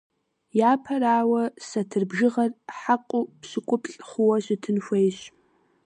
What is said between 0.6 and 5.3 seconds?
Япэрауэ, сатыр бжыгъэр хьэкъыу пщыкӀуплӀ хъууэ щытын хуейщ.